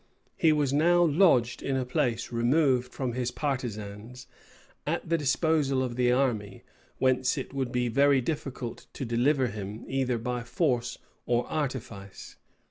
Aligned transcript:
He 0.35 0.51
was 0.51 0.73
now 0.73 1.03
lodged 1.03 1.61
in 1.61 1.75
a 1.75 1.85
place 1.85 2.31
removed 2.31 2.91
from 2.91 3.13
his 3.13 3.29
partisans, 3.29 4.25
at 4.87 5.07
the 5.07 5.15
disposal 5.15 5.83
of 5.83 5.95
the 5.95 6.11
army, 6.11 6.63
whence 6.97 7.37
it 7.37 7.53
would 7.53 7.71
be 7.71 7.87
very 7.87 8.19
difficult 8.19 8.87
to 8.93 9.05
deliver 9.05 9.45
him, 9.45 9.85
either 9.87 10.17
by 10.17 10.41
force 10.41 10.97
or 11.27 11.45
artifice. 11.47 12.37